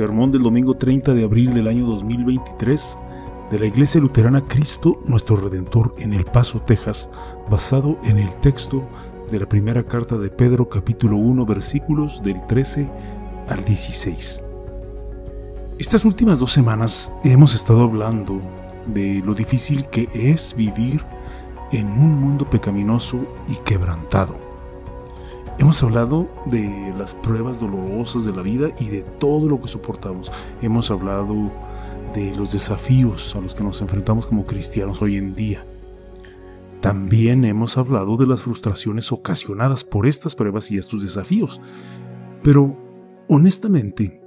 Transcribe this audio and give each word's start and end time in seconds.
Sermón 0.00 0.32
del 0.32 0.42
domingo 0.42 0.78
30 0.78 1.12
de 1.12 1.24
abril 1.24 1.52
del 1.52 1.68
año 1.68 1.84
2023 1.84 2.98
de 3.50 3.58
la 3.58 3.66
Iglesia 3.66 4.00
Luterana 4.00 4.40
Cristo 4.48 5.02
Nuestro 5.04 5.36
Redentor 5.36 5.92
en 5.98 6.14
El 6.14 6.24
Paso, 6.24 6.62
Texas, 6.62 7.10
basado 7.50 7.98
en 8.04 8.16
el 8.16 8.34
texto 8.38 8.88
de 9.30 9.38
la 9.38 9.46
primera 9.46 9.82
carta 9.82 10.16
de 10.16 10.30
Pedro 10.30 10.70
capítulo 10.70 11.18
1 11.18 11.44
versículos 11.44 12.22
del 12.22 12.46
13 12.46 12.90
al 13.46 13.62
16. 13.62 14.42
Estas 15.78 16.06
últimas 16.06 16.40
dos 16.40 16.50
semanas 16.50 17.12
hemos 17.22 17.54
estado 17.54 17.82
hablando 17.82 18.40
de 18.86 19.22
lo 19.22 19.34
difícil 19.34 19.84
que 19.88 20.08
es 20.14 20.54
vivir 20.56 21.02
en 21.72 21.88
un 21.88 22.18
mundo 22.18 22.48
pecaminoso 22.48 23.18
y 23.48 23.56
quebrantado 23.56 24.49
Hemos 25.60 25.82
hablado 25.82 26.26
de 26.46 26.94
las 26.96 27.14
pruebas 27.14 27.60
dolorosas 27.60 28.24
de 28.24 28.32
la 28.32 28.40
vida 28.40 28.70
y 28.80 28.86
de 28.86 29.02
todo 29.02 29.46
lo 29.46 29.60
que 29.60 29.68
soportamos. 29.68 30.32
Hemos 30.62 30.90
hablado 30.90 31.52
de 32.14 32.34
los 32.34 32.52
desafíos 32.52 33.36
a 33.36 33.42
los 33.42 33.54
que 33.54 33.62
nos 33.62 33.82
enfrentamos 33.82 34.24
como 34.24 34.46
cristianos 34.46 35.02
hoy 35.02 35.18
en 35.18 35.34
día. 35.34 35.66
También 36.80 37.44
hemos 37.44 37.76
hablado 37.76 38.16
de 38.16 38.26
las 38.26 38.42
frustraciones 38.42 39.12
ocasionadas 39.12 39.84
por 39.84 40.06
estas 40.06 40.34
pruebas 40.34 40.70
y 40.70 40.78
estos 40.78 41.02
desafíos. 41.02 41.60
Pero, 42.42 42.78
honestamente, 43.28 44.18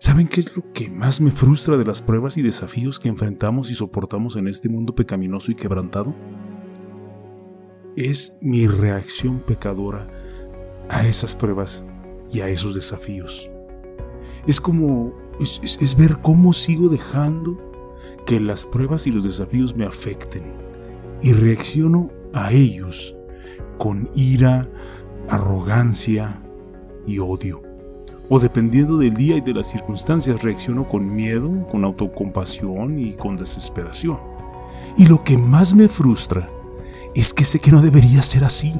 ¿saben 0.00 0.28
qué 0.28 0.42
es 0.42 0.54
lo 0.54 0.70
que 0.74 0.90
más 0.90 1.22
me 1.22 1.30
frustra 1.30 1.78
de 1.78 1.86
las 1.86 2.02
pruebas 2.02 2.36
y 2.36 2.42
desafíos 2.42 3.00
que 3.00 3.08
enfrentamos 3.08 3.70
y 3.70 3.74
soportamos 3.74 4.36
en 4.36 4.48
este 4.48 4.68
mundo 4.68 4.94
pecaminoso 4.94 5.50
y 5.50 5.54
quebrantado? 5.54 6.14
Es 7.96 8.36
mi 8.42 8.66
reacción 8.66 9.38
pecadora 9.40 10.21
a 10.92 11.06
esas 11.06 11.34
pruebas 11.34 11.84
y 12.30 12.40
a 12.40 12.48
esos 12.48 12.74
desafíos. 12.74 13.50
Es 14.46 14.60
como, 14.60 15.14
es, 15.40 15.96
ver 15.96 16.18
cómo 16.22 16.52
sigo 16.52 16.88
dejando 16.88 17.58
que 18.26 18.38
las 18.38 18.66
pruebas 18.66 19.06
y 19.06 19.10
los 19.10 19.24
desafíos 19.24 19.74
me 19.74 19.86
afecten 19.86 20.44
y 21.22 21.32
reacciono 21.32 22.08
a 22.34 22.52
ellos 22.52 23.16
con 23.78 24.10
ira, 24.14 24.68
arrogancia 25.28 26.42
y 27.06 27.18
odio. 27.18 27.62
O 28.28 28.38
dependiendo 28.38 28.98
del 28.98 29.14
día 29.14 29.36
y 29.36 29.40
de 29.40 29.54
las 29.54 29.66
circunstancias, 29.66 30.42
reacciono 30.42 30.86
con 30.86 31.14
miedo, 31.14 31.66
con 31.70 31.84
autocompasión 31.84 32.98
y 32.98 33.14
con 33.14 33.36
desesperación. 33.36 34.18
Y 34.96 35.06
lo 35.06 35.22
que 35.22 35.38
más 35.38 35.74
me 35.74 35.88
frustra 35.88 36.50
es 37.14 37.32
que 37.34 37.44
sé 37.44 37.60
que 37.60 37.70
no 37.70 37.82
debería 37.82 38.22
ser 38.22 38.44
así. 38.44 38.72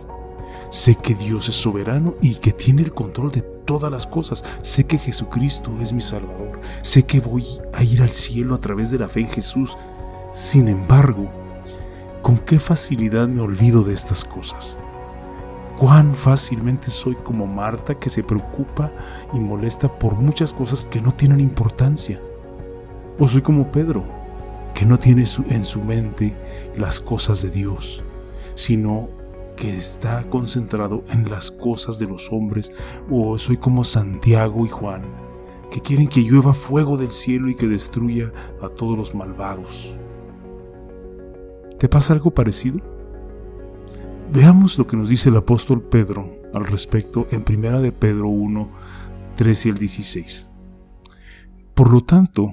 Sé 0.73 0.95
que 0.95 1.15
Dios 1.15 1.51
es 1.51 1.55
soberano 1.56 2.15
y 2.23 2.37
que 2.37 2.50
tiene 2.50 2.81
el 2.81 2.94
control 2.94 3.31
de 3.31 3.43
todas 3.43 3.93
las 3.93 4.06
cosas. 4.06 4.43
Sé 4.62 4.84
que 4.84 4.97
Jesucristo 4.97 5.71
es 5.83 5.93
mi 5.93 6.00
Salvador. 6.00 6.62
Sé 6.81 7.03
que 7.03 7.21
voy 7.21 7.44
a 7.75 7.84
ir 7.84 8.00
al 8.00 8.09
cielo 8.09 8.55
a 8.55 8.59
través 8.59 8.91
de 8.91 8.99
la 8.99 9.06
fe 9.06 9.21
en 9.21 9.28
Jesús. 9.28 9.77
Sin 10.32 10.69
embargo, 10.69 11.31
con 12.22 12.38
qué 12.38 12.59
facilidad 12.59 13.28
me 13.28 13.43
olvido 13.43 13.84
de 13.84 13.93
estas 13.93 14.25
cosas. 14.25 14.78
Cuán 15.77 16.15
fácilmente 16.15 16.88
soy 16.88 17.16
como 17.16 17.47
Marta 17.47 17.97
que 17.97 18.09
se 18.09 18.22
preocupa 18.22 18.91
y 19.34 19.41
molesta 19.41 19.93
por 19.93 20.15
muchas 20.15 20.55
cosas 20.55 20.87
que 20.87 21.03
no 21.03 21.12
tienen 21.12 21.41
importancia. 21.41 22.19
O 23.19 23.28
soy 23.28 23.43
como 23.43 23.71
Pedro, 23.71 24.05
que 24.75 24.87
no 24.87 24.99
tiene 24.99 25.27
en 25.50 25.65
su 25.66 25.82
mente 25.82 26.34
las 26.78 26.99
cosas 26.99 27.43
de 27.43 27.50
Dios, 27.50 28.03
sino 28.55 29.21
que 29.62 29.78
está 29.78 30.28
concentrado 30.28 31.05
en 31.11 31.31
las 31.31 31.53
cosas 31.53 32.00
de 32.00 32.09
los 32.09 32.33
hombres, 32.33 32.73
o 33.09 33.39
soy 33.39 33.59
como 33.59 33.84
Santiago 33.84 34.67
y 34.67 34.69
Juan, 34.69 35.03
que 35.71 35.81
quieren 35.81 36.09
que 36.09 36.23
llueva 36.23 36.53
fuego 36.53 36.97
del 36.97 37.12
cielo 37.12 37.49
y 37.49 37.55
que 37.55 37.69
destruya 37.69 38.33
a 38.61 38.69
todos 38.71 38.99
los 38.99 39.15
malvados. 39.15 39.97
¿Te 41.78 41.89
pasa 41.89 42.12
algo 42.12 42.33
parecido? 42.33 42.81
Veamos 44.33 44.78
lo 44.78 44.89
que 44.89 44.97
nos 44.97 45.09
dice 45.09 45.28
el 45.28 45.37
apóstol 45.37 45.81
Pedro 45.81 46.41
al 46.53 46.67
respecto 46.67 47.29
en 47.31 47.44
1 47.49 47.83
de 47.83 47.93
Pedro 47.93 48.27
1, 48.31 48.69
13 49.37 49.69
al 49.69 49.79
16. 49.79 50.49
Por 51.73 51.93
lo 51.93 52.00
tanto, 52.00 52.53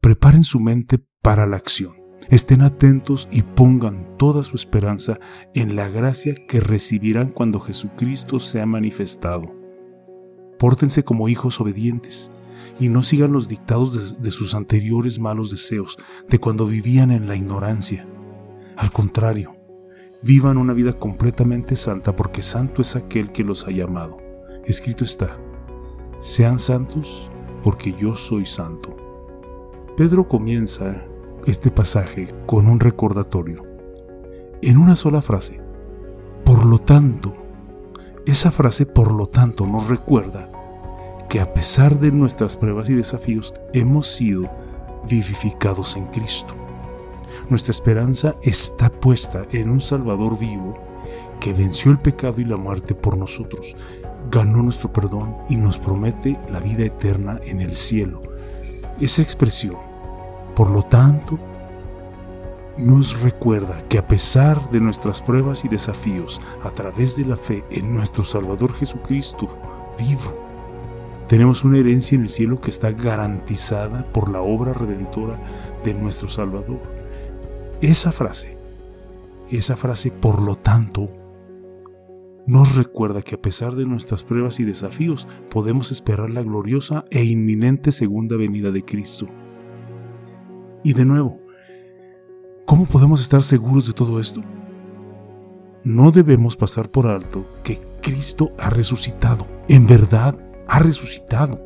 preparen 0.00 0.42
su 0.42 0.58
mente 0.58 0.98
para 1.22 1.46
la 1.46 1.54
acción 1.54 2.01
Estén 2.28 2.62
atentos 2.62 3.28
y 3.30 3.42
pongan 3.42 4.16
toda 4.16 4.42
su 4.42 4.56
esperanza 4.56 5.18
en 5.54 5.76
la 5.76 5.88
gracia 5.88 6.34
que 6.46 6.60
recibirán 6.60 7.30
cuando 7.30 7.60
Jesucristo 7.60 8.38
sea 8.38 8.64
manifestado. 8.66 9.52
Pórtense 10.58 11.04
como 11.04 11.28
hijos 11.28 11.60
obedientes 11.60 12.30
y 12.78 12.88
no 12.88 13.02
sigan 13.02 13.32
los 13.32 13.48
dictados 13.48 14.22
de, 14.22 14.30
sus 14.30 14.54
anteriores 14.54 15.18
malos 15.18 15.50
deseos, 15.50 15.98
de 16.28 16.38
cuando 16.38 16.66
vivían 16.66 17.10
en 17.10 17.26
la 17.26 17.36
ignorancia. 17.36 18.06
Al 18.76 18.92
contrario, 18.92 19.56
vivan 20.22 20.56
una 20.56 20.72
vida 20.72 20.92
completamente 20.92 21.76
santa 21.76 22.14
porque 22.16 22.42
santo 22.42 22.80
es 22.80 22.96
aquel 22.96 23.32
que 23.32 23.44
los 23.44 23.66
ha 23.66 23.70
llamado. 23.72 24.18
Escrito 24.64 25.04
está, 25.04 25.38
sean 26.20 26.58
santos 26.58 27.30
porque 27.62 27.94
yo 28.00 28.16
soy 28.16 28.46
santo. 28.46 28.96
Pedro 29.96 30.26
comienza 30.26 31.04
este 31.46 31.70
pasaje 31.70 32.28
con 32.46 32.68
un 32.68 32.80
recordatorio. 32.80 33.64
En 34.62 34.76
una 34.76 34.96
sola 34.96 35.22
frase. 35.22 35.60
Por 36.44 36.64
lo 36.64 36.78
tanto, 36.78 37.32
esa 38.26 38.50
frase 38.50 38.86
por 38.86 39.12
lo 39.12 39.26
tanto 39.26 39.66
nos 39.66 39.88
recuerda 39.88 40.50
que 41.28 41.40
a 41.40 41.52
pesar 41.54 41.98
de 41.98 42.12
nuestras 42.12 42.56
pruebas 42.56 42.90
y 42.90 42.94
desafíos 42.94 43.54
hemos 43.72 44.06
sido 44.06 44.50
vivificados 45.08 45.96
en 45.96 46.06
Cristo. 46.06 46.54
Nuestra 47.48 47.70
esperanza 47.70 48.36
está 48.42 48.88
puesta 48.90 49.44
en 49.50 49.70
un 49.70 49.80
Salvador 49.80 50.38
vivo 50.38 50.74
que 51.40 51.52
venció 51.52 51.90
el 51.90 51.98
pecado 51.98 52.40
y 52.40 52.44
la 52.44 52.56
muerte 52.56 52.94
por 52.94 53.16
nosotros, 53.16 53.76
ganó 54.30 54.62
nuestro 54.62 54.92
perdón 54.92 55.36
y 55.48 55.56
nos 55.56 55.78
promete 55.78 56.34
la 56.48 56.60
vida 56.60 56.84
eterna 56.84 57.40
en 57.44 57.60
el 57.60 57.74
cielo. 57.74 58.22
Esa 59.00 59.22
expresión 59.22 59.91
por 60.54 60.70
lo 60.70 60.82
tanto, 60.82 61.38
nos 62.78 63.20
recuerda 63.20 63.78
que 63.88 63.98
a 63.98 64.08
pesar 64.08 64.70
de 64.70 64.80
nuestras 64.80 65.20
pruebas 65.20 65.64
y 65.64 65.68
desafíos, 65.68 66.40
a 66.64 66.70
través 66.70 67.16
de 67.16 67.24
la 67.24 67.36
fe 67.36 67.64
en 67.70 67.92
nuestro 67.94 68.24
Salvador 68.24 68.72
Jesucristo 68.72 69.48
vivo, 69.98 70.42
tenemos 71.28 71.64
una 71.64 71.78
herencia 71.78 72.16
en 72.16 72.22
el 72.22 72.28
cielo 72.28 72.60
que 72.60 72.70
está 72.70 72.90
garantizada 72.92 74.04
por 74.12 74.30
la 74.30 74.42
obra 74.42 74.72
redentora 74.72 75.38
de 75.84 75.94
nuestro 75.94 76.28
Salvador. 76.28 76.80
Esa 77.80 78.12
frase, 78.12 78.56
esa 79.50 79.76
frase 79.76 80.10
por 80.10 80.42
lo 80.42 80.56
tanto, 80.56 81.08
nos 82.46 82.74
recuerda 82.74 83.22
que 83.22 83.36
a 83.36 83.40
pesar 83.42 83.76
de 83.76 83.86
nuestras 83.86 84.24
pruebas 84.24 84.60
y 84.60 84.64
desafíos 84.64 85.28
podemos 85.50 85.92
esperar 85.92 86.28
la 86.28 86.42
gloriosa 86.42 87.04
e 87.10 87.24
inminente 87.24 87.92
segunda 87.92 88.36
venida 88.36 88.70
de 88.72 88.84
Cristo. 88.84 89.28
Y 90.84 90.94
de 90.94 91.04
nuevo, 91.04 91.38
¿cómo 92.66 92.86
podemos 92.86 93.22
estar 93.22 93.42
seguros 93.42 93.86
de 93.86 93.92
todo 93.92 94.18
esto? 94.18 94.42
No 95.84 96.10
debemos 96.10 96.56
pasar 96.56 96.90
por 96.90 97.06
alto 97.06 97.46
que 97.62 97.80
Cristo 98.00 98.50
ha 98.58 98.68
resucitado. 98.68 99.46
En 99.68 99.86
verdad, 99.86 100.36
ha 100.66 100.80
resucitado. 100.80 101.60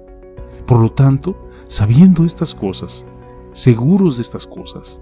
Por 0.67 0.81
lo 0.81 0.91
tanto, 0.91 1.49
sabiendo 1.67 2.27
estas 2.27 2.55
cosas, 2.55 3.07
seguros 3.53 4.17
de 4.17 4.23
estas 4.23 4.47
cosas, 4.47 5.01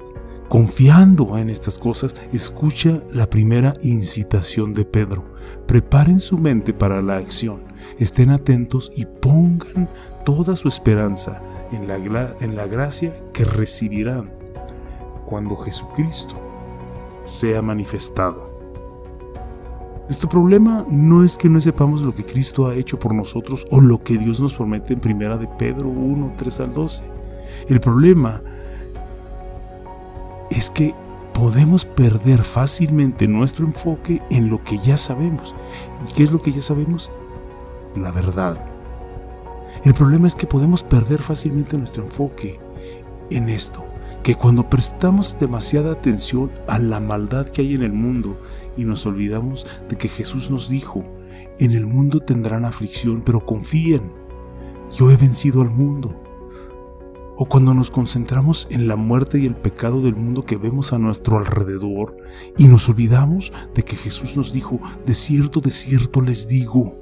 confiando 0.49 1.37
en 1.37 1.50
estas 1.50 1.81
cosas, 1.81 2.14
escucha 2.32 3.02
la 3.12 3.28
primera 3.28 3.75
incitación 3.82 4.75
de 4.75 4.84
Pedro. 4.84 5.25
Preparen 5.67 6.20
su 6.20 6.38
mente 6.38 6.72
para 6.72 7.02
la 7.02 7.17
acción, 7.17 7.64
estén 7.99 8.31
atentos 8.31 8.93
y 8.94 9.06
pongan 9.06 9.88
toda 10.25 10.55
su 10.55 10.69
esperanza 10.69 11.43
en 11.72 11.88
la, 11.88 11.96
en 12.40 12.56
la 12.56 12.66
gracia 12.66 13.14
que 13.32 13.44
recibirán 13.44 14.31
cuando 15.25 15.56
Jesucristo 15.56 16.34
sea 17.22 17.62
manifestado. 17.62 18.55
Nuestro 20.05 20.28
problema 20.28 20.84
no 20.90 21.25
es 21.25 21.38
que 21.38 21.49
no 21.49 21.61
sepamos 21.61 22.02
lo 22.02 22.14
que 22.14 22.25
Cristo 22.25 22.66
ha 22.66 22.75
hecho 22.75 22.99
por 22.99 23.14
nosotros 23.14 23.66
o 23.70 23.81
lo 23.81 24.02
que 24.02 24.19
Dios 24.19 24.38
nos 24.38 24.55
promete 24.55 24.93
en 24.93 25.00
primera 25.00 25.38
de 25.38 25.46
Pedro 25.46 25.88
1, 25.88 26.34
3 26.37 26.61
al 26.61 26.75
12. 26.75 27.02
El 27.69 27.81
problema 27.81 28.43
es 30.50 30.69
que 30.69 30.94
podemos 31.32 31.87
perder 31.87 32.43
fácilmente 32.43 33.26
nuestro 33.26 33.64
enfoque 33.64 34.20
en 34.31 34.50
lo 34.50 34.62
que 34.62 34.78
ya 34.78 34.99
sabemos. 34.99 35.55
¿Y 36.08 36.12
qué 36.12 36.22
es 36.22 36.32
lo 36.32 36.43
que 36.43 36.52
ya 36.52 36.62
sabemos? 36.62 37.10
La 37.96 38.12
verdad. 38.12 38.74
El 39.82 39.94
problema 39.94 40.26
es 40.26 40.35
que 40.35 40.47
podemos 40.47 40.82
perder 40.82 41.21
fácilmente 41.21 41.76
nuestro 41.76 42.05
enfoque 42.05 42.61
en 43.31 43.49
esto, 43.49 43.85
que 44.23 44.35
cuando 44.35 44.71
prestamos 44.71 45.38
demasiada 45.38 45.93
atención 45.93 46.50
a 46.67 46.79
la 46.79 47.00
maldad 47.00 47.47
que 47.47 47.62
hay 47.62 47.75
en 47.75 47.82
el 47.82 47.93
mundo 47.93 48.38
y 48.76 48.85
nos 48.85 49.05
olvidamos 49.06 49.67
de 49.88 49.97
que 49.97 50.09
Jesús 50.09 50.50
nos 50.50 50.69
dijo, 50.69 51.05
en 51.59 51.73
el 51.73 51.87
mundo 51.87 52.21
tendrán 52.21 52.65
aflicción, 52.65 53.23
pero 53.25 53.44
confíen, 53.44 54.12
yo 54.97 55.11
he 55.11 55.17
vencido 55.17 55.62
al 55.62 55.71
mundo. 55.71 56.20
O 57.37 57.47
cuando 57.47 57.75
nos 57.75 57.91
concentramos 57.91 58.69
en 58.70 58.87
la 58.87 58.94
muerte 58.94 59.41
y 59.41 59.47
el 59.47 59.56
pecado 59.56 60.00
del 60.00 60.15
mundo 60.15 60.44
que 60.44 60.56
vemos 60.56 60.93
a 60.93 60.99
nuestro 60.99 61.37
alrededor 61.37 62.17
y 62.56 62.69
nos 62.69 62.88
olvidamos 62.88 63.53
de 63.75 63.82
que 63.82 63.97
Jesús 63.97 64.37
nos 64.37 64.53
dijo, 64.53 64.79
de 65.05 65.15
cierto, 65.15 65.61
de 65.61 65.73
cierto 65.73 66.20
les 66.23 66.47
digo, 66.47 66.97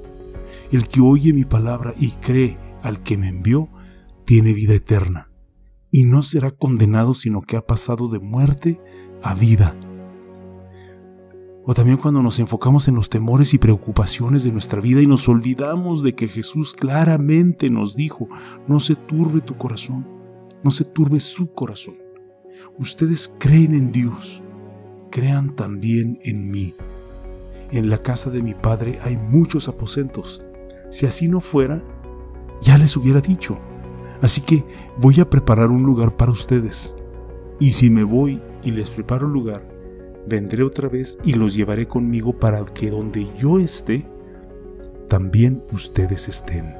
el 0.71 0.87
que 0.87 1.01
oye 1.01 1.33
mi 1.33 1.45
palabra 1.45 1.93
y 1.99 2.11
cree 2.13 2.57
al 2.83 3.01
que 3.01 3.17
me 3.17 3.29
envió, 3.29 3.69
tiene 4.25 4.53
vida 4.53 4.75
eterna, 4.75 5.31
y 5.89 6.03
no 6.03 6.21
será 6.21 6.51
condenado 6.51 7.13
sino 7.13 7.41
que 7.41 7.57
ha 7.57 7.65
pasado 7.65 8.09
de 8.09 8.19
muerte 8.19 8.79
a 9.23 9.33
vida. 9.33 9.75
O 11.65 11.73
también 11.73 11.97
cuando 11.97 12.21
nos 12.21 12.39
enfocamos 12.39 12.89
en 12.89 12.95
los 12.95 13.09
temores 13.09 13.53
y 13.53 13.57
preocupaciones 13.57 14.43
de 14.43 14.51
nuestra 14.51 14.81
vida 14.81 15.01
y 15.01 15.07
nos 15.07 15.29
olvidamos 15.29 16.03
de 16.03 16.13
que 16.13 16.27
Jesús 16.27 16.73
claramente 16.73 17.69
nos 17.69 17.95
dijo, 17.95 18.27
no 18.67 18.79
se 18.79 18.95
turbe 18.95 19.39
tu 19.39 19.57
corazón, 19.57 20.05
no 20.61 20.71
se 20.71 20.83
turbe 20.83 21.21
su 21.21 21.53
corazón. 21.53 21.95
Ustedes 22.77 23.33
creen 23.39 23.73
en 23.73 23.93
Dios, 23.93 24.43
crean 25.09 25.55
también 25.55 26.17
en 26.23 26.51
mí. 26.51 26.75
En 27.71 27.89
la 27.89 27.99
casa 27.99 28.29
de 28.29 28.43
mi 28.43 28.55
Padre 28.55 28.99
hay 29.01 29.15
muchos 29.15 29.69
aposentos. 29.69 30.41
Si 30.89 31.05
así 31.05 31.29
no 31.29 31.39
fuera, 31.39 31.81
ya 32.63 32.77
les 32.77 32.97
hubiera 32.97 33.21
dicho. 33.21 33.59
Así 34.21 34.41
que 34.41 34.65
voy 34.97 35.19
a 35.19 35.29
preparar 35.29 35.69
un 35.69 35.83
lugar 35.83 36.15
para 36.15 36.31
ustedes. 36.31 36.95
Y 37.59 37.71
si 37.73 37.89
me 37.89 38.03
voy 38.03 38.41
y 38.63 38.71
les 38.71 38.89
preparo 38.89 39.27
lugar, 39.27 39.67
vendré 40.27 40.63
otra 40.63 40.89
vez 40.89 41.19
y 41.23 41.33
los 41.33 41.53
llevaré 41.53 41.87
conmigo 41.87 42.33
para 42.33 42.63
que 42.65 42.89
donde 42.89 43.27
yo 43.37 43.59
esté, 43.59 44.07
también 45.07 45.63
ustedes 45.71 46.27
estén. 46.27 46.73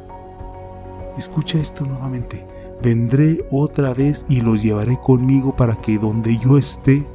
Escucha 1.17 1.59
esto 1.59 1.85
nuevamente. 1.85 2.47
Vendré 2.81 3.45
otra 3.51 3.93
vez 3.93 4.25
y 4.27 4.41
los 4.41 4.61
llevaré 4.61 4.97
conmigo 4.99 5.55
para 5.55 5.75
que 5.75 5.97
donde 5.97 6.37
yo 6.37 6.57
esté, 6.57 7.07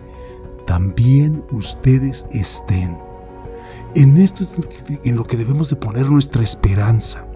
también 0.66 1.44
ustedes 1.50 2.26
estén. 2.30 2.98
En 3.94 4.16
esto 4.18 4.44
es 4.44 4.58
en 5.04 5.16
lo 5.16 5.24
que 5.24 5.36
debemos 5.36 5.70
de 5.70 5.76
poner 5.76 6.10
nuestra 6.10 6.42
esperanza. 6.42 7.27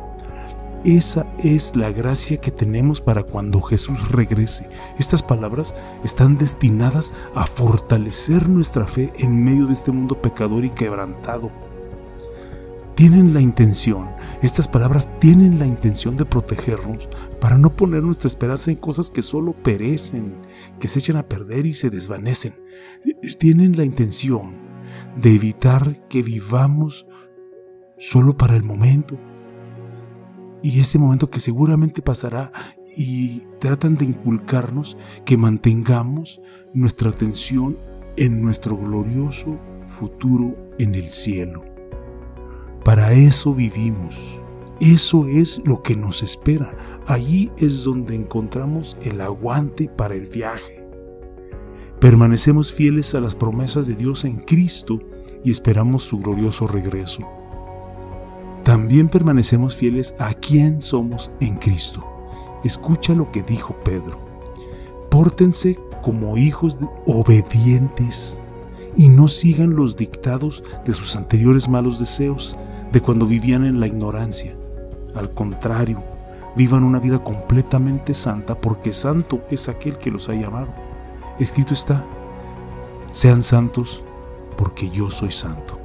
Esa 0.84 1.32
es 1.38 1.76
la 1.76 1.92
gracia 1.92 2.38
que 2.38 2.50
tenemos 2.50 3.00
para 3.00 3.22
cuando 3.22 3.62
Jesús 3.62 4.10
regrese. 4.10 4.68
Estas 4.98 5.22
palabras 5.22 5.76
están 6.02 6.38
destinadas 6.38 7.14
a 7.36 7.46
fortalecer 7.46 8.48
nuestra 8.48 8.84
fe 8.84 9.12
en 9.20 9.44
medio 9.44 9.66
de 9.66 9.74
este 9.74 9.92
mundo 9.92 10.20
pecador 10.20 10.64
y 10.64 10.70
quebrantado. 10.70 11.52
Tienen 12.96 13.32
la 13.32 13.40
intención, 13.40 14.10
estas 14.42 14.66
palabras 14.66 15.08
tienen 15.20 15.60
la 15.60 15.66
intención 15.66 16.16
de 16.16 16.24
protegernos 16.24 17.08
para 17.40 17.58
no 17.58 17.76
poner 17.76 18.02
nuestra 18.02 18.26
esperanza 18.26 18.72
en 18.72 18.76
cosas 18.76 19.08
que 19.08 19.22
solo 19.22 19.52
perecen, 19.52 20.34
que 20.80 20.88
se 20.88 20.98
echan 20.98 21.16
a 21.16 21.22
perder 21.22 21.64
y 21.64 21.74
se 21.74 21.90
desvanecen. 21.90 22.54
Tienen 23.38 23.76
la 23.76 23.84
intención 23.84 24.56
de 25.16 25.32
evitar 25.32 26.08
que 26.08 26.24
vivamos 26.24 27.06
solo 27.98 28.36
para 28.36 28.56
el 28.56 28.64
momento, 28.64 29.16
y 30.62 30.80
ese 30.80 30.98
momento 30.98 31.28
que 31.30 31.40
seguramente 31.40 32.02
pasará 32.02 32.52
y 32.96 33.42
tratan 33.58 33.96
de 33.96 34.04
inculcarnos 34.04 34.96
que 35.24 35.36
mantengamos 35.36 36.40
nuestra 36.72 37.10
atención 37.10 37.76
en 38.16 38.42
nuestro 38.42 38.76
glorioso 38.76 39.58
futuro 39.86 40.54
en 40.78 40.94
el 40.94 41.08
cielo. 41.08 41.64
Para 42.84 43.12
eso 43.12 43.54
vivimos. 43.54 44.40
Eso 44.80 45.26
es 45.28 45.62
lo 45.64 45.82
que 45.82 45.96
nos 45.96 46.22
espera. 46.22 46.76
Allí 47.06 47.50
es 47.56 47.84
donde 47.84 48.16
encontramos 48.16 48.96
el 49.02 49.20
aguante 49.20 49.88
para 49.88 50.14
el 50.14 50.26
viaje. 50.26 50.84
Permanecemos 52.00 52.72
fieles 52.72 53.14
a 53.14 53.20
las 53.20 53.36
promesas 53.36 53.86
de 53.86 53.94
Dios 53.94 54.24
en 54.24 54.38
Cristo 54.38 55.00
y 55.44 55.52
esperamos 55.52 56.02
su 56.02 56.18
glorioso 56.18 56.66
regreso 56.66 57.41
también 58.64 59.08
permanecemos 59.08 59.74
fieles 59.74 60.14
a 60.18 60.34
quien 60.34 60.82
somos 60.82 61.30
en 61.40 61.56
Cristo. 61.56 62.04
Escucha 62.64 63.14
lo 63.14 63.32
que 63.32 63.42
dijo 63.42 63.74
Pedro. 63.84 64.18
Pórtense 65.10 65.78
como 66.00 66.36
hijos 66.36 66.78
obedientes 67.06 68.38
y 68.96 69.08
no 69.08 69.26
sigan 69.26 69.74
los 69.74 69.96
dictados 69.96 70.62
de 70.84 70.92
sus 70.92 71.16
anteriores 71.16 71.68
malos 71.68 71.98
deseos 71.98 72.56
de 72.92 73.00
cuando 73.00 73.26
vivían 73.26 73.64
en 73.64 73.80
la 73.80 73.86
ignorancia. 73.86 74.54
Al 75.14 75.30
contrario, 75.30 76.04
vivan 76.54 76.84
una 76.84 77.00
vida 77.00 77.22
completamente 77.22 78.14
santa 78.14 78.54
porque 78.54 78.92
santo 78.92 79.40
es 79.50 79.68
aquel 79.68 79.98
que 79.98 80.10
los 80.10 80.28
ha 80.28 80.34
llamado. 80.34 80.68
Escrito 81.38 81.74
está, 81.74 82.06
sean 83.10 83.42
santos 83.42 84.04
porque 84.56 84.88
yo 84.90 85.10
soy 85.10 85.32
santo. 85.32 85.81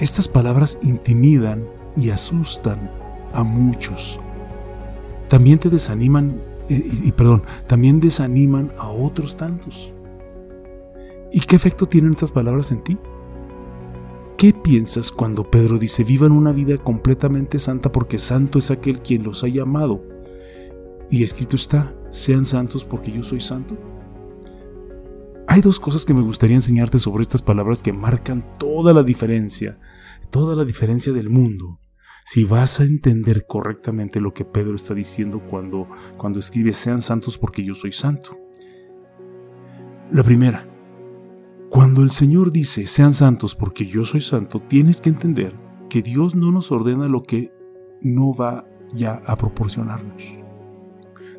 Estas 0.00 0.28
palabras 0.28 0.78
intimidan 0.82 1.66
y 1.94 2.08
asustan 2.08 2.90
a 3.34 3.44
muchos. 3.44 4.18
También 5.28 5.58
te 5.58 5.68
desaniman, 5.68 6.40
eh, 6.70 6.82
y, 7.04 7.12
perdón, 7.12 7.42
también 7.66 8.00
desaniman 8.00 8.72
a 8.78 8.88
otros 8.88 9.36
tantos. 9.36 9.92
¿Y 11.30 11.40
qué 11.40 11.54
efecto 11.54 11.84
tienen 11.84 12.12
estas 12.12 12.32
palabras 12.32 12.72
en 12.72 12.82
ti? 12.82 12.96
¿Qué 14.38 14.54
piensas 14.54 15.12
cuando 15.12 15.50
Pedro 15.50 15.78
dice 15.78 16.02
vivan 16.02 16.32
una 16.32 16.50
vida 16.50 16.78
completamente 16.78 17.58
santa 17.58 17.92
porque 17.92 18.18
santo 18.18 18.58
es 18.58 18.70
aquel 18.70 19.02
quien 19.02 19.22
los 19.22 19.44
ha 19.44 19.48
llamado? 19.48 20.02
Y 21.10 21.24
escrito 21.24 21.56
está, 21.56 21.94
sean 22.08 22.46
santos 22.46 22.86
porque 22.86 23.12
yo 23.12 23.22
soy 23.22 23.40
santo. 23.40 23.76
Hay 25.52 25.62
dos 25.62 25.80
cosas 25.80 26.04
que 26.04 26.14
me 26.14 26.22
gustaría 26.22 26.54
enseñarte 26.54 27.00
sobre 27.00 27.22
estas 27.22 27.42
palabras 27.42 27.82
que 27.82 27.92
marcan 27.92 28.56
toda 28.56 28.94
la 28.94 29.02
diferencia, 29.02 29.80
toda 30.30 30.54
la 30.54 30.64
diferencia 30.64 31.12
del 31.12 31.28
mundo. 31.28 31.80
Si 32.24 32.44
vas 32.44 32.78
a 32.78 32.84
entender 32.84 33.46
correctamente 33.48 34.20
lo 34.20 34.32
que 34.32 34.44
Pedro 34.44 34.76
está 34.76 34.94
diciendo 34.94 35.42
cuando, 35.50 35.88
cuando 36.16 36.38
escribe 36.38 36.72
sean 36.72 37.02
santos 37.02 37.36
porque 37.36 37.64
yo 37.64 37.74
soy 37.74 37.90
santo. 37.90 38.38
La 40.12 40.22
primera, 40.22 40.68
cuando 41.68 42.02
el 42.02 42.12
Señor 42.12 42.52
dice 42.52 42.86
sean 42.86 43.12
santos 43.12 43.56
porque 43.56 43.84
yo 43.84 44.04
soy 44.04 44.20
santo, 44.20 44.60
tienes 44.60 45.00
que 45.00 45.08
entender 45.08 45.58
que 45.88 46.00
Dios 46.00 46.36
no 46.36 46.52
nos 46.52 46.70
ordena 46.70 47.08
lo 47.08 47.24
que 47.24 47.50
no 48.02 48.32
va 48.32 48.68
ya 48.94 49.20
a 49.26 49.34
proporcionarnos. 49.34 50.39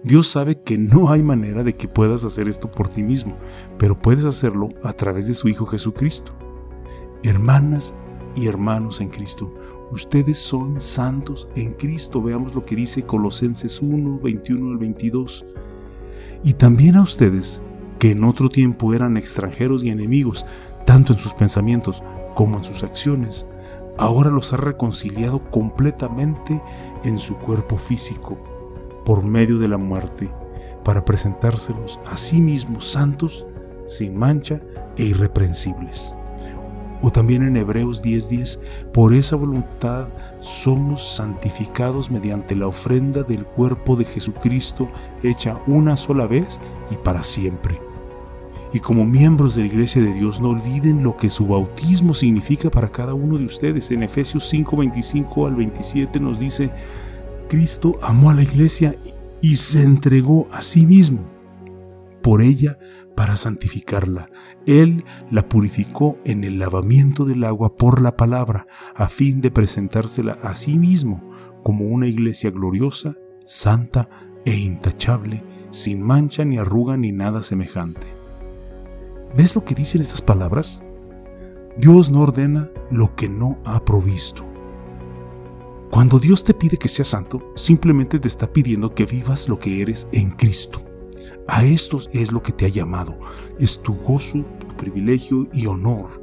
Dios 0.04 0.28
sabe 0.28 0.60
que 0.60 0.80
no 0.80 1.12
hay 1.12 1.22
manera 1.22 1.64
de 1.64 1.74
que 1.74 1.88
puedas 1.88 2.26
hacer 2.26 2.48
esto 2.48 2.72
por 2.72 2.88
ti 2.88 3.04
mismo, 3.04 3.38
pero 3.78 4.02
puedes 4.02 4.26
hacerlo 4.26 4.70
a 4.84 4.94
través 4.94 5.28
de 5.28 5.36
su 5.36 5.48
Hijo 5.48 5.68
Jesucristo. 5.68 6.32
Hermanas 7.22 7.94
y 8.36 8.48
hermanos 8.48 9.00
en 9.00 9.10
Cristo, 9.10 9.54
ustedes 9.92 10.40
son 10.40 10.82
santos 10.82 11.48
en 11.56 11.74
Cristo. 11.74 12.20
Veamos 12.20 12.56
lo 12.56 12.64
que 12.64 12.76
dice 12.76 13.04
Colosenses 13.04 13.80
1, 13.80 14.20
21 14.24 14.72
al 14.72 14.78
22. 14.80 15.46
Y 16.44 16.54
también 16.54 16.96
a 16.96 17.04
ustedes, 17.04 17.62
que 18.00 18.12
en 18.12 18.24
otro 18.24 18.50
tiempo 18.50 18.96
eran 18.96 19.18
extranjeros 19.18 19.84
y 19.84 19.92
enemigos, 19.92 20.48
tanto 20.88 21.14
en 21.14 21.20
sus 21.20 21.36
pensamientos 21.36 22.02
como 22.34 22.58
en 22.58 22.64
sus 22.64 22.84
acciones, 22.84 23.46
ahora 24.00 24.32
los 24.32 24.52
ha 24.52 24.58
reconciliado 24.58 25.48
completamente 25.52 26.60
en 27.04 27.20
su 27.20 27.38
cuerpo 27.38 27.78
físico 27.78 28.40
por 29.06 29.24
medio 29.24 29.58
de 29.58 29.68
la 29.68 29.78
muerte, 29.78 30.30
para 30.84 31.06
presentárselos 31.06 32.00
a 32.06 32.18
sí 32.18 32.40
mismos 32.42 32.92
santos, 32.92 33.46
sin 33.88 34.16
mancha 34.18 34.62
e 34.98 35.04
irreprensibles. 35.04 36.16
O 37.02 37.12
también 37.12 37.44
en 37.44 37.58
Hebreos 37.58 38.02
10:10, 38.02 38.60
por 38.94 39.14
esa 39.14 39.36
voluntad 39.36 40.08
somos 40.40 41.16
santificados 41.16 42.12
mediante 42.12 42.56
la 42.56 42.68
ofrenda 42.68 43.24
del 43.24 43.46
cuerpo 43.46 43.96
de 43.96 44.06
Jesucristo 44.06 44.90
hecha 45.24 45.60
una 45.68 45.98
sola 45.98 46.28
vez 46.28 46.60
y 46.90 46.96
para 46.96 47.24
siempre. 47.24 47.80
Y 48.74 48.80
como 48.80 49.06
miembros 49.06 49.56
de 49.56 49.62
la 49.62 49.68
Iglesia 49.68 50.02
de 50.02 50.14
Dios, 50.14 50.40
no 50.40 50.50
olviden 50.50 51.04
lo 51.04 51.18
que 51.18 51.30
su 51.30 51.46
bautismo 51.48 52.14
significa 52.14 52.70
para 52.70 52.90
cada 52.90 53.14
uno 53.14 53.38
de 53.38 53.46
ustedes. 53.46 53.92
En 53.92 54.04
Efesios 54.04 54.46
5:25 54.52 55.48
al 55.48 55.56
27 55.56 56.20
nos 56.20 56.40
dice, 56.40 56.72
Cristo 57.52 58.00
amó 58.02 58.30
a 58.30 58.34
la 58.34 58.44
Iglesia 58.44 58.96
y 59.42 59.56
se 59.56 59.84
entregó 59.84 60.48
a 60.54 60.62
sí 60.62 60.86
mismo 60.86 61.20
por 62.24 62.42
ella 62.42 62.80
para 63.14 63.36
santificarla. 63.36 64.30
Él 64.66 65.04
la 65.30 65.50
purificó 65.50 66.18
en 66.24 66.46
el 66.46 66.60
lavamiento 66.60 67.26
del 67.26 67.44
agua 67.44 67.76
por 67.76 68.02
la 68.02 68.16
palabra, 68.16 68.68
a 68.96 69.10
fin 69.10 69.42
de 69.42 69.52
presentársela 69.52 70.38
a 70.42 70.56
sí 70.56 70.78
mismo 70.78 71.30
como 71.62 71.90
una 71.90 72.08
iglesia 72.08 72.52
gloriosa, 72.52 73.18
santa 73.46 74.08
e 74.46 74.56
intachable, 74.56 75.44
sin 75.72 76.02
mancha 76.02 76.46
ni 76.46 76.58
arruga 76.58 76.96
ni 76.96 77.12
nada 77.12 77.42
semejante. 77.42 78.08
¿Ves 79.36 79.58
lo 79.58 79.66
que 79.66 79.76
dicen 79.76 80.00
estas 80.00 80.22
palabras? 80.22 80.86
Dios 81.78 82.12
no 82.12 82.22
ordena 82.22 82.70
lo 82.90 83.14
que 83.14 83.28
no 83.28 83.60
ha 83.66 83.84
provisto. 83.84 84.51
Cuando 85.92 86.20
Dios 86.20 86.46
te 86.46 86.54
pide 86.54 86.78
que 86.78 86.88
seas 86.88 87.10
santo, 87.10 87.52
simplemente 87.54 88.18
te 88.18 88.30
está 88.30 88.52
pidiendo 88.52 88.96
que 88.96 89.06
vivas 89.06 89.50
lo 89.50 89.60
que 89.60 89.82
eres 89.82 90.08
en 90.14 90.32
Cristo. 90.32 90.82
A 91.50 91.66
estos 91.66 92.10
es 92.14 92.32
lo 92.32 92.42
que 92.42 92.54
te 92.54 92.66
ha 92.66 92.70
llamado. 92.70 93.20
Es 93.60 93.82
tu 93.82 93.96
gozo, 93.96 94.46
tu 94.58 94.78
privilegio 94.78 95.50
y 95.52 95.66
honor 95.66 96.22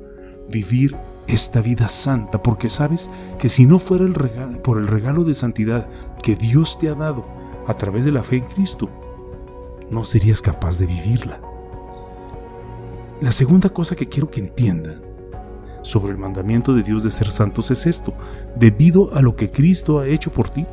vivir 0.48 0.96
esta 1.26 1.60
vida 1.60 1.90
santa, 1.90 2.42
porque 2.42 2.70
sabes 2.70 3.10
que 3.38 3.50
si 3.50 3.66
no 3.66 3.78
fuera 3.78 4.06
por 4.64 4.78
el 4.78 4.86
regalo 4.86 5.22
de 5.22 5.34
santidad 5.34 5.90
que 6.22 6.34
Dios 6.34 6.78
te 6.78 6.88
ha 6.88 6.94
dado 6.94 7.26
a 7.66 7.74
través 7.74 8.06
de 8.06 8.12
la 8.12 8.22
fe 8.22 8.36
en 8.36 8.46
Cristo, 8.46 8.88
no 9.90 10.02
serías 10.02 10.40
capaz 10.40 10.78
de 10.78 10.86
vivirla. 10.86 11.42
La 13.20 13.32
segunda 13.32 13.68
cosa 13.68 13.96
que 13.96 14.08
quiero 14.08 14.30
que 14.30 14.40
entiendan 14.40 15.07
sobre 15.88 16.12
el 16.12 16.18
mandamiento 16.18 16.74
de 16.74 16.82
Dios 16.82 17.02
de 17.02 17.10
ser 17.10 17.30
santos 17.30 17.70
es 17.70 17.86
esto. 17.86 18.12
Debido 18.56 19.14
a 19.14 19.22
lo 19.22 19.34
que 19.34 19.50
Cristo 19.50 19.98
ha 19.98 20.06
hecho 20.06 20.30
por 20.30 20.50
ti, 20.50 20.66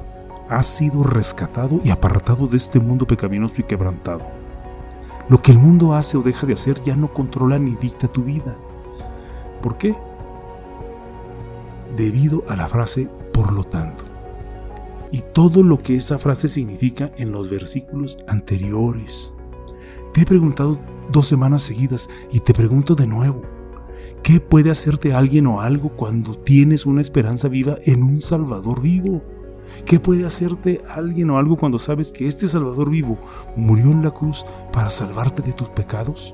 has 0.49 0.67
sido 0.67 1.03
rescatado 1.03 1.79
y 1.85 1.89
apartado 1.89 2.47
de 2.47 2.57
este 2.57 2.81
mundo 2.81 3.07
pecaminoso 3.07 3.61
y 3.61 3.63
quebrantado. 3.63 4.23
Lo 5.29 5.41
que 5.41 5.53
el 5.53 5.57
mundo 5.57 5.95
hace 5.95 6.17
o 6.17 6.21
deja 6.21 6.45
de 6.45 6.53
hacer 6.53 6.83
ya 6.83 6.97
no 6.97 7.13
controla 7.13 7.57
ni 7.57 7.75
dicta 7.77 8.09
tu 8.09 8.25
vida. 8.25 8.57
¿Por 9.61 9.77
qué? 9.77 9.95
Debido 11.95 12.43
a 12.49 12.57
la 12.57 12.67
frase 12.67 13.09
por 13.31 13.53
lo 13.53 13.63
tanto. 13.63 14.03
Y 15.11 15.21
todo 15.21 15.63
lo 15.63 15.79
que 15.79 15.95
esa 15.95 16.19
frase 16.19 16.49
significa 16.49 17.11
en 17.17 17.31
los 17.31 17.49
versículos 17.49 18.17
anteriores. 18.27 19.31
Te 20.13 20.21
he 20.21 20.25
preguntado 20.25 20.77
dos 21.09 21.25
semanas 21.25 21.61
seguidas 21.61 22.09
y 22.33 22.41
te 22.41 22.53
pregunto 22.53 22.95
de 22.95 23.07
nuevo. 23.07 23.54
¿Qué 24.25 24.39
puede 24.39 24.71
hacerte 24.71 25.13
alguien 25.13 25.45
o 25.45 25.61
algo 25.61 25.89
cuando 25.89 26.35
tienes 26.35 26.87
una 26.87 26.99
esperanza 26.99 27.47
viva 27.47 27.77
en 27.85 28.01
un 28.01 28.21
Salvador 28.21 28.81
vivo? 28.81 29.21
¿Qué 29.85 29.99
puede 29.99 30.25
hacerte 30.25 30.81
alguien 30.89 31.29
o 31.29 31.37
algo 31.37 31.57
cuando 31.57 31.77
sabes 31.77 32.11
que 32.11 32.27
este 32.27 32.47
Salvador 32.47 32.89
vivo 32.89 33.19
murió 33.55 33.91
en 33.91 34.01
la 34.01 34.09
cruz 34.09 34.43
para 34.73 34.89
salvarte 34.89 35.43
de 35.43 35.53
tus 35.53 35.69
pecados? 35.69 36.33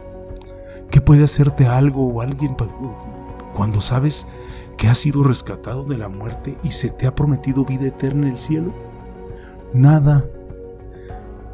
¿Qué 0.90 1.02
puede 1.02 1.26
hacerte 1.26 1.68
algo 1.68 2.08
o 2.08 2.22
alguien 2.22 2.56
cuando 3.54 3.82
sabes 3.82 4.26
que 4.78 4.88
has 4.88 4.98
sido 4.98 5.22
rescatado 5.22 5.84
de 5.84 5.98
la 5.98 6.08
muerte 6.08 6.58
y 6.64 6.72
se 6.72 6.92
te 6.92 7.08
ha 7.08 7.14
prometido 7.14 7.66
vida 7.66 7.88
eterna 7.88 8.28
en 8.28 8.32
el 8.32 8.38
cielo? 8.38 8.74
Nada. 9.74 10.26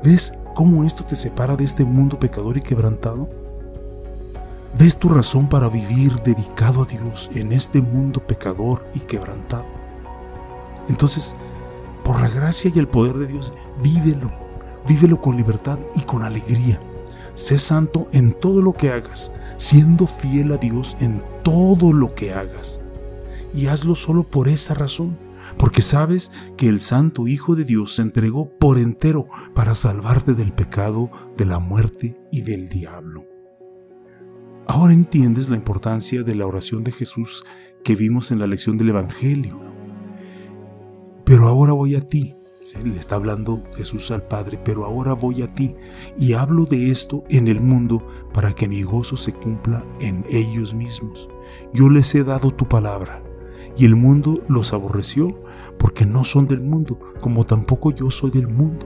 ¿Ves 0.03 0.35
cómo 0.53 0.83
esto 0.83 1.03
te 1.03 1.15
separa 1.15 1.55
de 1.55 1.63
este 1.63 1.83
mundo 1.83 2.19
pecador 2.19 2.57
y 2.57 2.61
quebrantado? 2.61 3.27
¿Ves 4.77 4.99
tu 4.99 5.09
razón 5.09 5.49
para 5.49 5.69
vivir 5.69 6.21
dedicado 6.21 6.83
a 6.83 6.85
Dios 6.85 7.31
en 7.33 7.51
este 7.51 7.81
mundo 7.81 8.19
pecador 8.19 8.85
y 8.93 8.99
quebrantado? 8.99 9.65
Entonces, 10.87 11.35
por 12.03 12.21
la 12.21 12.29
gracia 12.29 12.71
y 12.73 12.77
el 12.77 12.87
poder 12.87 13.17
de 13.17 13.25
Dios, 13.25 13.55
vívelo. 13.81 14.31
Vívelo 14.87 15.19
con 15.19 15.35
libertad 15.35 15.79
y 15.95 16.01
con 16.01 16.21
alegría. 16.21 16.79
Sé 17.33 17.57
santo 17.57 18.07
en 18.13 18.33
todo 18.33 18.61
lo 18.61 18.73
que 18.73 18.91
hagas, 18.91 19.31
siendo 19.57 20.05
fiel 20.05 20.51
a 20.51 20.57
Dios 20.57 20.95
en 20.99 21.23
todo 21.43 21.91
lo 21.91 22.13
que 22.13 22.33
hagas. 22.33 22.79
Y 23.55 23.67
hazlo 23.67 23.95
solo 23.95 24.29
por 24.29 24.47
esa 24.47 24.75
razón, 24.75 25.17
porque 25.57 25.81
sabes 25.81 26.31
que 26.55 26.69
el 26.69 26.79
Santo 26.81 27.27
Hijo 27.27 27.55
de 27.55 27.63
Dios 27.63 27.95
se 27.95 28.03
entregó 28.03 28.51
por 28.59 28.77
entero 28.77 29.27
para 29.55 29.73
salvarte 29.73 30.35
del 30.35 30.53
pecado, 30.53 31.09
de 31.35 31.45
la 31.45 31.57
muerte 31.57 32.15
y 32.31 32.41
del 32.41 32.69
diablo. 32.69 33.36
Ahora 34.69 34.91
entiendes 34.91 35.47
la 35.47 35.55
importancia 35.55 36.23
de 36.23 36.35
la 36.35 36.45
oración 36.45 36.83
de 36.83 36.91
Jesús 36.91 37.45
que 37.85 37.95
vimos 37.95 38.31
en 38.31 38.39
la 38.39 38.47
lección 38.47 38.77
del 38.77 38.89
Evangelio. 38.89 39.57
Pero 41.23 41.47
ahora 41.47 41.71
voy 41.71 41.95
a 41.95 42.01
ti. 42.01 42.35
Le 42.83 42.99
está 42.99 43.15
hablando 43.15 43.63
Jesús 43.75 44.11
al 44.11 44.27
Padre, 44.27 44.59
pero 44.61 44.83
ahora 44.83 45.13
voy 45.13 45.41
a 45.41 45.55
ti 45.55 45.73
y 46.17 46.33
hablo 46.33 46.65
de 46.65 46.91
esto 46.91 47.23
en 47.29 47.47
el 47.47 47.61
mundo 47.61 48.05
para 48.33 48.51
que 48.53 48.67
mi 48.67 48.83
gozo 48.83 49.15
se 49.15 49.31
cumpla 49.31 49.85
en 50.01 50.25
ellos 50.29 50.73
mismos. 50.73 51.29
Yo 51.71 51.89
les 51.89 52.13
he 52.13 52.25
dado 52.25 52.51
tu 52.51 52.67
palabra 52.67 53.23
y 53.77 53.85
el 53.85 53.95
mundo 53.95 54.43
los 54.49 54.73
aborreció 54.73 55.41
porque 55.79 56.05
no 56.05 56.25
son 56.25 56.45
del 56.45 56.59
mundo, 56.59 56.99
como 57.21 57.45
tampoco 57.45 57.91
yo 57.91 58.11
soy 58.11 58.31
del 58.31 58.49
mundo. 58.49 58.85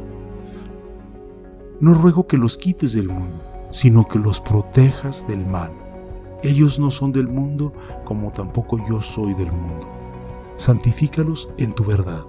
No 1.80 1.96
ruego 1.96 2.28
que 2.28 2.38
los 2.38 2.60
quites 2.60 2.94
del 2.94 3.08
mundo, 3.08 3.42
sino 3.72 4.08
que 4.08 4.20
los 4.20 4.40
protejas 4.40 5.28
del 5.28 5.46
mal. 5.46 5.72
Ellos 6.44 6.80
no 6.80 6.92
son 6.92 7.12
del 7.12 7.28
mundo, 7.28 7.74
como 8.06 8.32
tampoco 8.32 8.78
yo 8.88 9.02
soy 9.02 9.34
del 9.34 9.52
mundo. 9.52 9.88
Santifícalos 10.56 11.50
en 11.58 11.74
tu 11.74 11.84
verdad 11.84 12.26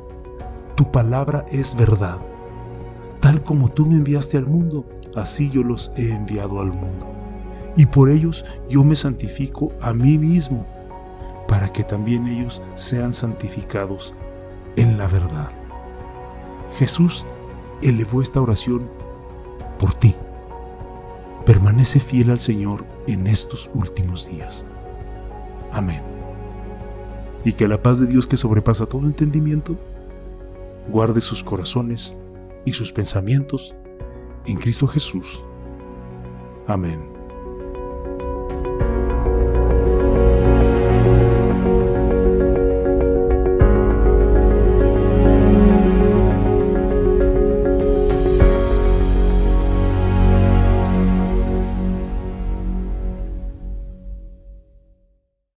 tu 0.75 0.91
palabra 0.91 1.45
es 1.51 1.77
verdad. 1.77 2.19
Tal 3.21 3.43
como 3.43 3.69
tú 3.69 3.87
me 3.87 3.95
enviaste 3.95 4.39
al 4.39 4.47
mundo, 4.47 4.85
así 5.15 5.51
yo 5.51 5.63
los 5.63 5.93
he 5.97 6.11
enviado 6.11 6.61
al 6.61 6.73
mundo. 6.73 7.07
Y 7.77 7.87
por 7.87 8.11
ellos 8.11 8.45
yo 8.69 8.83
me 8.83 8.97
santifico 8.97 9.73
a 9.81 9.93
mí 9.93 10.19
mismo, 10.19 10.67
para 11.47 11.71
que 11.73 11.85
también 11.85 12.27
ellos 12.27 12.63
sean 12.75 13.13
santificados 13.13 14.15
en 14.77 14.99
la 14.99 15.07
verdad. 15.07 15.51
Jesús 16.79 17.27
elevó 17.83 18.23
esta 18.23 18.41
oración 18.41 18.89
por 19.79 19.93
ti. 19.95 20.15
Permanece 21.45 22.01
fiel 22.01 22.31
al 22.31 22.39
Señor 22.39 22.85
en 23.07 23.27
estos 23.27 23.71
últimos 23.75 24.29
días. 24.29 24.65
Amén. 25.73 26.03
Y 27.45 27.55
que 27.55 27.67
la 27.67 27.83
paz 27.83 27.99
de 27.99 28.07
Dios 28.07 28.27
que 28.27 28.37
sobrepasa 28.37 28.87
todo 28.87 29.07
entendimiento 29.07 29.77
guarde 30.89 31.21
sus 31.21 31.43
corazones 31.43 32.15
y 32.65 32.73
sus 32.73 32.93
pensamientos 32.93 33.75
en 34.47 34.57
Cristo 34.57 34.87
Jesús. 34.87 35.43
Amén. 36.67 37.12